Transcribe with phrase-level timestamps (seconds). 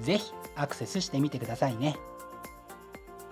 [0.00, 1.96] ぜひアクセスしてみてくださいね。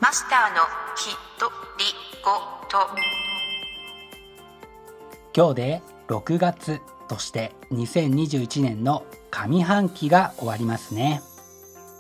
[0.00, 0.62] マスターの
[0.96, 1.84] きっとり
[2.24, 2.30] ご
[2.68, 2.86] と。
[5.34, 11.22] 今日で6月として2021年の上半期が終わりますね。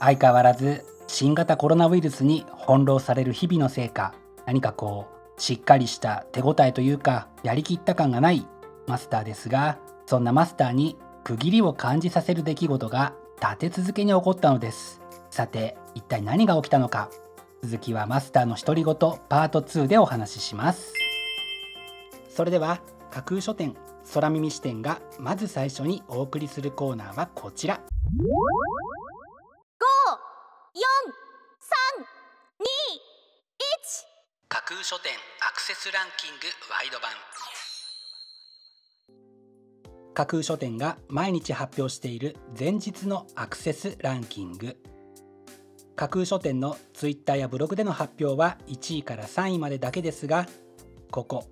[0.00, 4.14] 相変わらず新型コロナウイルスに翻弄される日々のせいか
[4.46, 8.46] 何かこうしっかりした手応えというかやりきった感がない
[8.86, 15.00] マスターですがそんなマスターに区切りを感じさせる出来事が立て続けに起こったのです。
[15.30, 17.10] さて一体何が起きたのか。
[17.62, 20.92] 続きはマスターの独り言パート2でお話しします。
[22.28, 23.74] それでは架空書店
[24.14, 27.80] 空耳視点がまず最初にお送りするコーナーはこちら。
[34.48, 37.10] 架空書店アクセスランキングワイド版
[40.18, 44.76] 架空書店が毎日発表している前日のアクセスランキング。
[45.94, 50.48] 架空書店のツイッターやブログでの発表は1位から3位までだけですが
[51.12, 51.44] ここ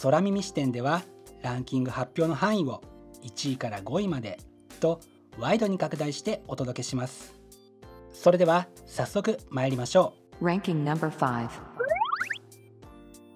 [0.00, 1.02] 空耳視点では
[1.42, 2.82] ランキング発表の範囲を
[3.22, 4.38] 1位から5位まで
[4.80, 5.00] と
[5.38, 7.34] ワイドに拡大してお届けします。
[8.14, 10.42] それでは早速参りましょう。
[10.46, 11.50] Ranking number 5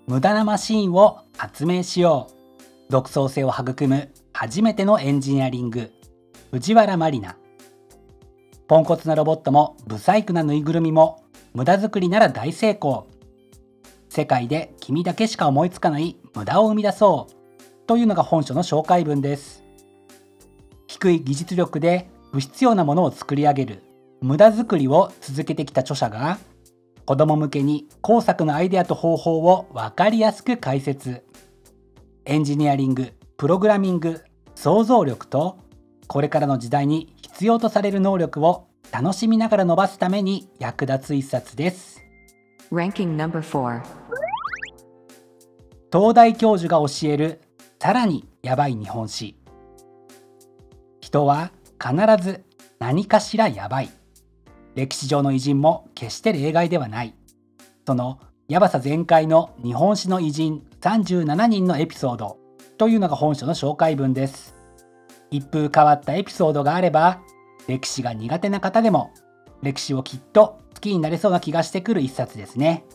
[0.07, 2.29] 無駄なマシーンを発明しよ
[2.89, 2.91] う。
[2.91, 5.93] 独創性を育む初めてのエンジニアリング。
[6.51, 7.37] 藤原マリナ
[8.69, 13.07] ポンコツなロボットもブサイクなぬいぐるみも無駄作りなら大成功。
[14.09, 17.87] 世界で君だけしか思いつかない無駄を生み出そう。
[17.87, 19.63] というのが本書の紹介文です。
[20.87, 23.83] 低い技術力で不必要なものを作り上げる
[24.23, 26.39] 無駄作りを続けてきた著者が
[27.05, 31.27] 子供向けに工作のアイデアと方法を分かりやすく解説。
[32.25, 34.23] エンジニアリングプログラミング
[34.63, 35.57] 想像力と
[36.07, 42.05] これからの時代に必要とされる能力を楽しみながら伸ばすために役立つ一冊です。
[42.71, 43.83] Ranking number 4
[45.91, 47.41] 東大教授が教える
[47.81, 49.35] さらにやばい日本史。
[51.01, 52.45] 人は必ず
[52.79, 53.89] 何かしらやばい。
[54.75, 57.15] 歴史上の偉人も決して例外ではない。
[57.87, 62.40] そのやばさ全開の日本史の偉人37人のエピソード
[62.81, 64.55] というのが本書の紹介文です。
[65.31, 67.21] 一風変わったエピソードがあれば
[67.69, 69.11] 歴史が苦手な方でも
[69.61, 72.87] 歴史をきっと好きになれそうな気がしてくる一冊ですね。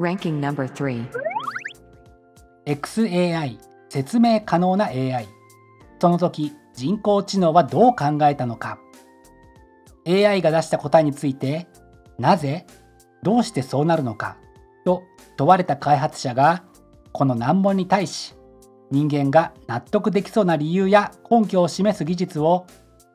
[0.00, 1.06] Ranking number 3
[2.66, 5.28] XAI 説明可能な AI
[6.00, 8.80] その時人工知能はどう考えたのか。
[10.08, 11.68] AI が出した答えについて
[12.18, 12.66] なぜ
[13.22, 14.38] どうしてそうなるのか
[14.84, 15.04] と
[15.36, 16.64] 問われた開発者が
[17.12, 18.34] この難問に対し
[18.90, 22.66] 人間が納得できそうな理由や根拠を示す技術を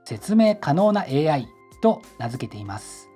[0.06, 1.47] 説明可能な AI
[1.81, 3.09] と名付けています。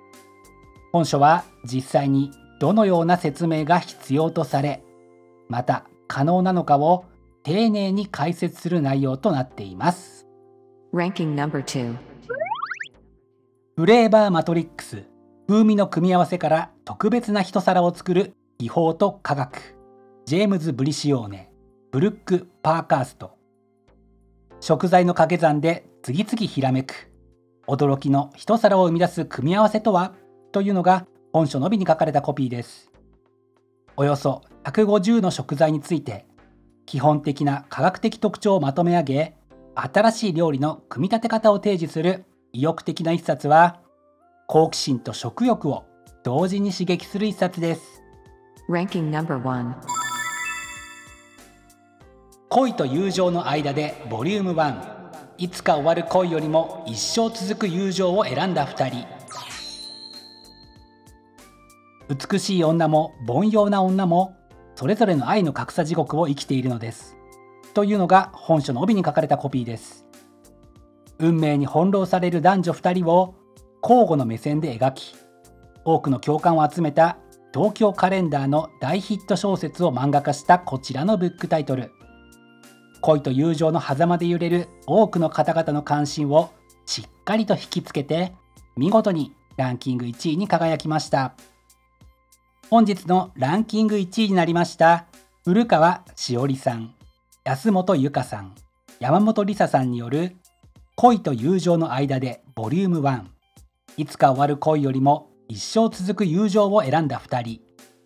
[0.92, 4.82] 本書は実際にどのような説明が必要とされ
[5.48, 7.04] また可能なのかを
[7.42, 10.26] 丁寧に解説する内容となっています。
[10.92, 11.96] Ranking number 2
[13.76, 15.04] フレーバーマトリックス。
[15.46, 19.76] 風味の組み合わせから特別な一皿を作る技法と科学。
[20.24, 21.50] ジェームズ・ブリシオーネ
[21.94, 23.38] ブルック・パーカースト。
[24.58, 27.12] 食材の掛け算で次々ひらめく。
[27.68, 30.12] 驚きの一皿を生み出す組み合わせとは？
[30.50, 32.90] というのが本書のみに書かれたコピーです。
[33.96, 36.26] およそ150の食材について
[36.84, 39.36] 基本的な科学的特徴をまとめ上げ
[39.76, 43.78] 新しい料理の組み立て方を提示する意欲的な一冊は
[44.48, 45.84] 好奇心と食欲を
[46.24, 48.02] 同時に刺激する一冊です。
[52.54, 54.76] 恋と友情の間でボリューム1
[55.38, 59.08] いつか終わる恋よりも一生続く友情を選んだ2人。
[62.30, 64.36] 美しい女も凡庸な女も
[64.76, 67.16] それぞれの愛の格差地獄を生きているのです。
[67.74, 70.06] というのが本書の帯に書かれたコピーです。
[71.18, 73.34] 運命に翻弄される男女2人を
[73.82, 75.16] 交互の目線で描き
[75.84, 77.18] 多くの共感を集めた
[77.52, 81.90] 東京カレンダーの大ヒット小説を漫画化したこちらのブックタイトル。
[83.04, 86.52] 恋と友情の狭間で揺れる多くの方々の関心を
[86.86, 88.32] しっかりと引きつけて
[88.78, 91.34] 見事にランキング1位に輝きました。
[92.70, 95.04] 本日のランキング1位になりました
[95.44, 96.94] 古川しおりさん
[97.44, 98.54] 安本由香さん
[99.00, 100.34] 山本梨沙さんによる
[100.96, 103.24] 恋と友情の間でボリューム1
[103.98, 107.60] いつか終わる恋よりも一生続く友情を選んだ2人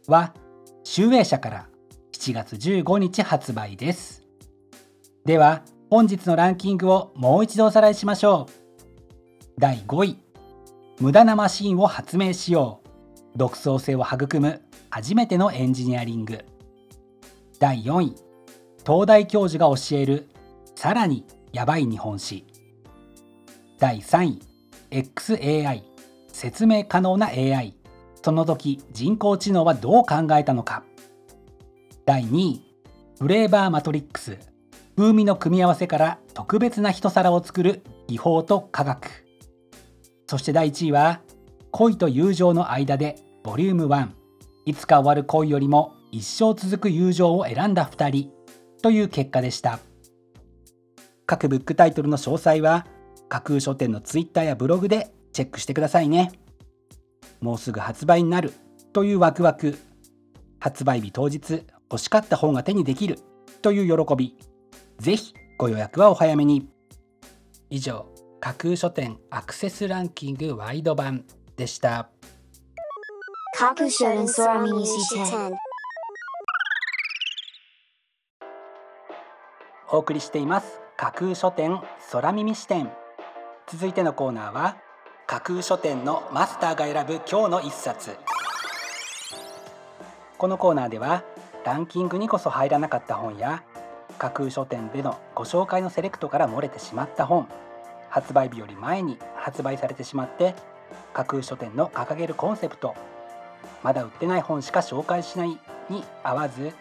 [0.09, 0.35] は
[0.83, 1.69] 集英社から
[2.13, 4.28] 7月15日発売です。
[5.29, 5.61] では
[5.91, 9.61] 本日のランキングをもう一度おさらいしましょう。
[9.61, 10.17] 第5位
[11.01, 13.37] 無駄なマシンを発明しよう。
[13.37, 16.47] 独創性を育む初めてのエンジニアリング。
[17.59, 18.15] 第4位
[18.87, 20.31] 東大教授が教える
[20.75, 22.47] さらにやばい日本史。
[23.79, 24.41] 第3位
[24.91, 25.83] XAI
[26.33, 27.75] 説明可能な AI
[28.23, 30.85] その時人工知能はどう考えたのか。
[32.07, 32.63] 第2位
[33.21, 34.39] フレーバーマトリックス。
[34.99, 39.25] 風味の組み合わせから特別な一皿を作る技法と科学。
[40.27, 41.21] そして第1位は
[41.71, 43.15] 恋と友情の間で
[43.45, 44.09] ボリューム1
[44.67, 48.33] いつか終わる恋よりも一生続く友情を選んだ2人。
[48.83, 49.79] という結果でした。
[51.27, 52.85] 各ブックタイトルの詳細は
[53.29, 56.33] 架空書店の Twitter やブログでチェックしてくださいね。
[57.41, 58.53] もうすぐ発売になる。
[58.93, 59.79] というワクワク。
[60.59, 63.21] 発売日当日欲しかった本が手にできる。
[63.63, 64.37] という喜び。
[64.99, 66.69] ぜひご予約はお早めに。
[67.71, 68.07] 以上
[68.41, 71.25] 架空書店アクセスランキングワイド版
[71.57, 72.09] でした。
[73.57, 75.53] 架空書店空耳視点
[79.91, 80.81] お送りしています。
[80.97, 81.81] 架空書店
[82.11, 82.91] 空耳視点
[83.69, 84.77] 続いてのコーナーは
[85.27, 88.17] 架空書店のマスターが選ぶ今日の一冊。
[90.39, 91.23] このコーナーでは
[91.65, 93.63] ランキングにこそ入らなかった本や
[94.19, 97.49] 架空書店でのご紹介のセレクトから漏れてしまった本。
[98.11, 100.55] 発売日より前に発売されてしまって
[101.13, 102.95] 架空書店の掲げるコンセプト
[103.83, 105.59] まだ売ってない本しか紹介しない
[105.91, 106.73] に合わず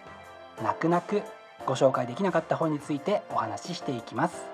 [0.63, 1.22] 泣く泣く
[1.66, 4.45] ご紹介できなかった本についてお話ししていきます。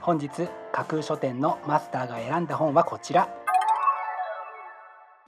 [0.00, 0.28] 本日
[0.72, 3.28] 架空書店のマスターが選んだ本はこちら。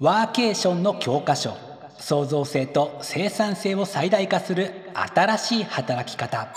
[0.00, 1.52] ワーケーションの教科書。
[1.98, 6.48] 創造性と生産性を最大化する新しい働き方。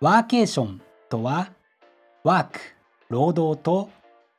[0.00, 1.52] ワーケーションとは
[2.22, 2.60] ワーク
[3.08, 3.90] 労働と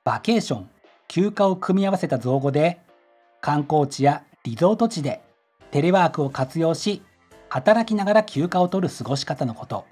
[0.04, 0.70] バケーション
[1.08, 2.80] 休暇を組み合わせた造語で
[3.42, 5.22] 観光地やリゾート地で
[5.72, 7.02] テレワークを活用し
[7.50, 9.86] 働きながら休暇を取る過ごし方のこと。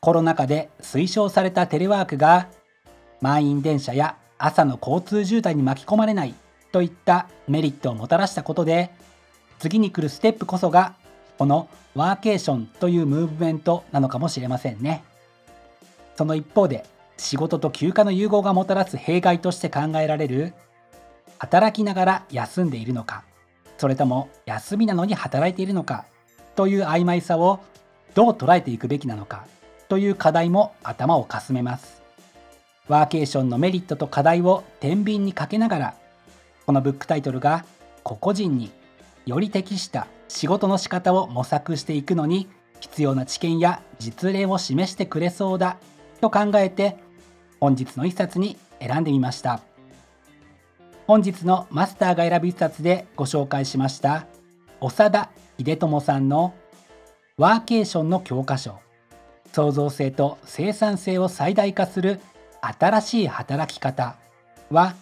[0.00, 2.48] コロナ禍で推奨されたテレワークが
[3.20, 6.34] 満員電車や朝の交通渋滞に巻き込まれない
[6.72, 8.90] といったメリットをもたらしたことで
[9.64, 10.94] 次に来るステップこそが
[11.38, 15.02] このワーケーションというムーブメントなのかもしれませんね。
[16.16, 16.84] その一方で
[17.16, 20.52] 仕事と休暇の融合がもたらす弊害として考えられる
[21.38, 23.24] 働きながら休んでいるのか
[23.78, 26.04] それとも休みなのに働いているのか
[26.56, 27.60] という曖昧さを
[28.14, 29.46] どう捉えていくべきなのか
[29.88, 32.02] という課題も頭をかすめます。
[32.86, 35.94] ワーケーションのメリットと課題を天秤にかけながら
[36.66, 37.64] このブックタイトルが
[38.02, 38.70] 個々人に
[39.26, 42.48] より適した仕事の仕方を模索していくのに
[42.80, 45.78] 必要な知見や実例を示してくれそうだ
[46.20, 46.96] と考えて
[47.60, 49.60] 本日の一冊に選んでみました。
[51.06, 54.26] 本日のマスターが選ぶ一冊でご紹介しました
[54.80, 56.54] 長田秀友さんの
[57.36, 58.78] ワーケーションの教科書。
[59.52, 62.18] 創造性と生産性を最大化する
[62.60, 64.16] 新しい働き方
[64.68, 64.96] は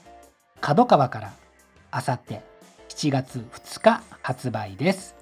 [0.61, 1.33] 角川から
[1.91, 2.43] あさって
[2.93, 5.17] 7月2日発売です。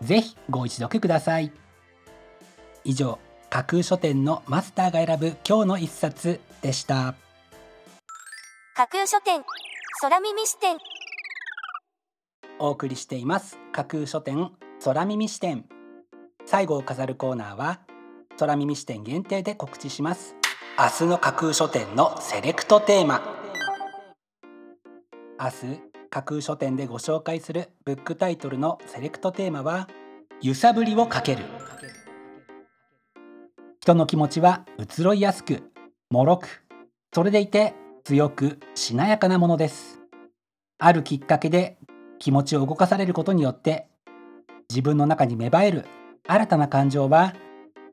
[0.00, 1.50] ぜひご一読ください。
[2.84, 3.18] 以上、
[3.50, 7.14] 架空書店のマスターが選ぶ今日の一冊でした。
[8.76, 9.42] 架空書店
[10.02, 10.76] 空耳視点
[12.58, 14.50] お送りしています架空書店
[14.84, 15.64] 空耳視点
[16.44, 17.80] 最後を飾るコーナーは
[18.38, 20.36] 空耳視点限定で告知します
[20.78, 23.22] 明日の架空書店のセレクトテーマ
[25.40, 29.86] 明日架空書店でご紹介するブックタイトルのセレクトテーマは
[30.40, 31.44] 揺さぶりをかける。
[33.82, 35.62] 人の気持ちは移ろいやすく
[36.10, 36.64] 脆く
[37.12, 40.00] それでいて強くしなやかなものです。
[40.78, 41.76] あるきっかけで
[42.18, 43.86] 気持ちを動かされることによって
[44.70, 45.84] 自分の中に芽生える
[46.26, 47.34] 新たな感情は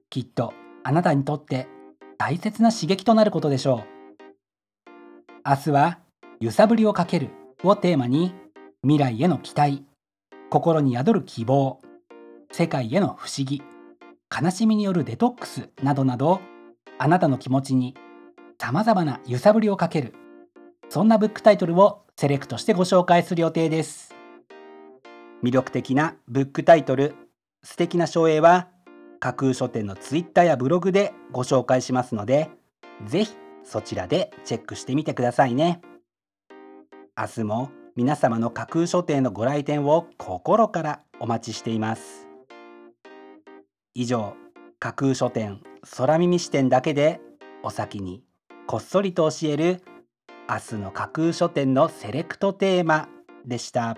[0.09, 0.53] きっと
[0.85, 1.67] あなたにとって
[2.17, 4.89] 大切な刺激となることでしょう。
[5.45, 5.99] 明日は
[6.39, 7.42] 揺さぶりをかける。
[7.63, 8.33] をテーマに
[8.81, 9.85] 未来への期待
[10.49, 11.79] 心に宿る希望
[12.51, 13.63] 世界への不思議
[14.29, 16.41] 悲しみによるデトックスなどなど
[16.97, 17.95] あなたの気持ちに
[18.59, 20.13] さまざまな揺さぶりをかける
[20.89, 24.15] そんなブックタイトルをセレクトしてご紹介する予定です。
[25.43, 27.15] 魅力的なブックタイトル
[27.63, 28.69] 素敵な書影は
[29.19, 32.49] 架空書店のツイッターやブログでご紹介しますので
[33.05, 35.81] ぜひそちらでチェックしてみてくださいね。
[37.15, 42.27] 明日も皆様の架空書店のご来店を心からお待ちしています。
[43.93, 44.33] 以上
[44.79, 45.61] 架空書店
[45.95, 47.21] 空耳視点だけで
[47.61, 48.23] お先に
[48.65, 49.83] こっそりと教える
[50.49, 53.07] 明日の架空書店のセレクトテーマ
[53.45, 53.95] でした。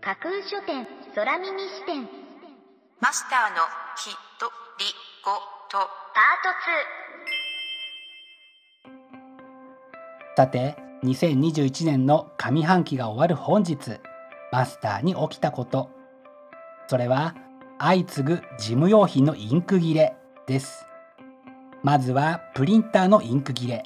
[0.00, 2.08] 架空書店空耳視点。
[3.00, 3.62] マスターの
[3.96, 4.10] き
[4.40, 4.50] と
[4.80, 4.86] り
[5.24, 6.48] ごとパート
[10.34, 14.00] 2さて2021年の上半期が終わる本日
[14.50, 15.90] マスターに起きたこと。
[16.86, 17.34] それは
[17.78, 20.86] 相次ぐ事務用品のインク切れです。
[21.82, 23.82] まずはプリンターのインク切れ。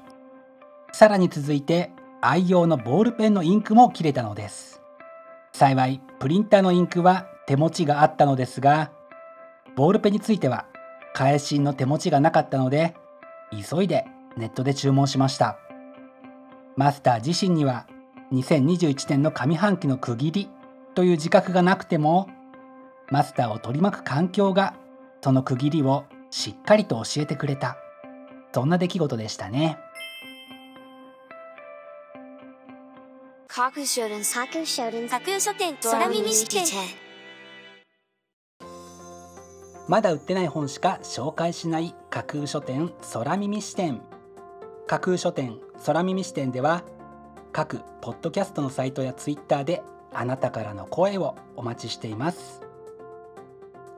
[0.92, 4.80] さらに続いて愛用のボールペンのインクも切れたのです。
[5.52, 8.92] 幸いプリンターのインクは手持ちがあったのですが
[9.74, 10.66] ボールペンについては
[11.14, 12.94] 返しの手持ちがなかったので
[13.50, 15.58] 急いでネットで注文しました。
[16.76, 17.86] マスター自身には
[18.32, 20.50] 2021年の上半期の区切り
[20.94, 22.28] という自覚がなくても
[23.10, 24.74] マスターを取り巻く環境が
[25.22, 27.76] その区切りをしっかりと教えてくれた。
[28.54, 29.78] そんな出来事でしたね。
[33.48, 36.64] 架空書店架空書店架空書店空耳視点
[39.88, 44.00] まだ売ってない本しか紹介しない架空書店空耳視点。
[44.86, 46.84] 架空書店空耳視点では
[47.52, 52.62] 各ポッドキャストのサイトやツイッターであなたからの声をお待ちしています。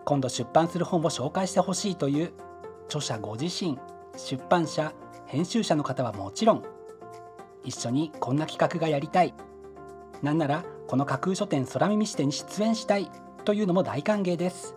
[0.04, 2.32] 今度出版する本を紹介してほしいという
[2.86, 3.78] 著者ご自身
[4.16, 4.92] 出版社
[5.26, 6.64] 編集者の方はもちろん
[7.64, 9.34] 一緒にこんな企画がやりたい。
[10.22, 13.10] なんならこの架空書店空耳視点に出演したい
[13.44, 14.76] というのも大歓迎です。